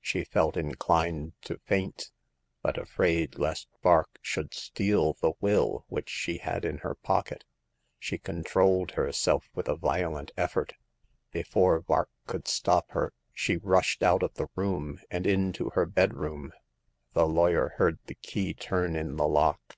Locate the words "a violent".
9.68-10.30